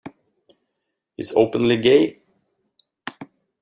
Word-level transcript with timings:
He 1.15 1.19
is 1.19 1.31
openly 1.35 1.77
gay. 1.77 2.23